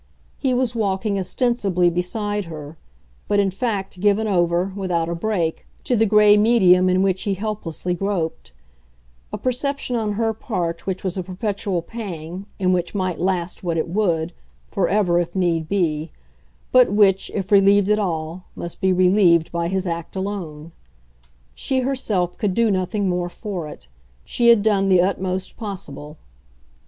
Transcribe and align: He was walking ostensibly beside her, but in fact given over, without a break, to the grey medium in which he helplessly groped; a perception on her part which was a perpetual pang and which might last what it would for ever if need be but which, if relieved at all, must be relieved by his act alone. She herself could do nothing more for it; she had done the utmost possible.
He 0.39 0.55
was 0.55 0.73
walking 0.73 1.19
ostensibly 1.19 1.87
beside 1.91 2.45
her, 2.45 2.75
but 3.27 3.39
in 3.39 3.51
fact 3.51 3.99
given 3.99 4.25
over, 4.25 4.73
without 4.75 5.07
a 5.09 5.13
break, 5.13 5.67
to 5.83 5.95
the 5.95 6.07
grey 6.07 6.37
medium 6.37 6.89
in 6.89 7.03
which 7.03 7.21
he 7.21 7.35
helplessly 7.35 7.93
groped; 7.93 8.51
a 9.31 9.37
perception 9.37 9.95
on 9.95 10.13
her 10.13 10.33
part 10.33 10.87
which 10.87 11.03
was 11.03 11.19
a 11.19 11.23
perpetual 11.23 11.83
pang 11.83 12.47
and 12.59 12.73
which 12.73 12.95
might 12.95 13.19
last 13.19 13.63
what 13.63 13.77
it 13.77 13.87
would 13.89 14.33
for 14.65 14.89
ever 14.89 15.19
if 15.19 15.35
need 15.35 15.69
be 15.69 16.09
but 16.71 16.91
which, 16.91 17.29
if 17.35 17.51
relieved 17.51 17.87
at 17.89 17.99
all, 17.99 18.45
must 18.55 18.81
be 18.81 18.91
relieved 18.91 19.51
by 19.51 19.67
his 19.67 19.85
act 19.85 20.15
alone. 20.15 20.71
She 21.53 21.81
herself 21.81 22.39
could 22.39 22.55
do 22.55 22.71
nothing 22.71 23.07
more 23.07 23.29
for 23.29 23.67
it; 23.67 23.85
she 24.25 24.47
had 24.47 24.63
done 24.63 24.89
the 24.89 24.99
utmost 25.01 25.57
possible. 25.57 26.17